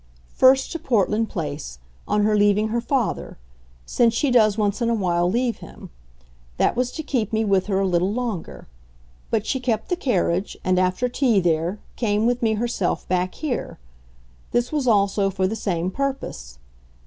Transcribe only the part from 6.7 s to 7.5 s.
was to keep me